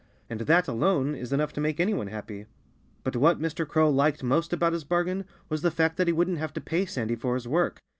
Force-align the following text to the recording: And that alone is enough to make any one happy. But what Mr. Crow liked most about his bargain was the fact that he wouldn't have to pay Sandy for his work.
And 0.31 0.39
that 0.41 0.67
alone 0.67 1.13
is 1.13 1.31
enough 1.31 1.53
to 1.53 1.61
make 1.61 1.79
any 1.79 1.93
one 1.93 2.07
happy. 2.07 2.47
But 3.03 3.15
what 3.15 3.39
Mr. 3.39 3.67
Crow 3.67 3.91
liked 3.91 4.23
most 4.23 4.51
about 4.51 4.73
his 4.73 4.83
bargain 4.83 5.25
was 5.47 5.61
the 5.61 5.69
fact 5.69 5.97
that 5.97 6.07
he 6.07 6.13
wouldn't 6.13 6.39
have 6.39 6.53
to 6.53 6.59
pay 6.59 6.87
Sandy 6.87 7.13
for 7.15 7.35
his 7.35 7.47
work. 7.47 7.81